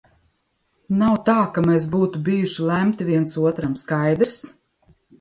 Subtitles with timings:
[1.01, 4.45] Nav tā, ka mēs būtu bijuši lemti viens otram, skaidrs?